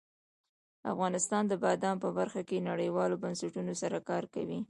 [0.93, 4.59] افغانستان د بادام په برخه کې نړیوالو بنسټونو سره کار کوي.